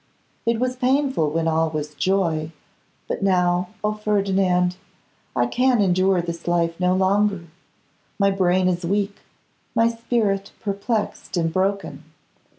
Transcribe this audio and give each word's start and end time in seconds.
It 0.47 0.59
was 0.59 0.75
painful 0.77 1.29
when 1.29 1.47
all 1.47 1.69
was 1.69 1.93
joy, 1.93 2.51
but 3.07 3.21
now, 3.21 3.69
O 3.83 3.93
Ferdinand! 3.93 4.77
I 5.35 5.45
can 5.45 5.79
endure 5.79 6.23
this 6.23 6.47
life 6.47 6.79
no 6.79 6.95
longer. 6.95 7.43
My 8.17 8.31
brain 8.31 8.67
is 8.67 8.83
weak, 8.83 9.17
my 9.75 9.89
spirit 9.89 10.53
perplexed 10.59 11.37
and 11.37 11.53
broken. 11.53 12.03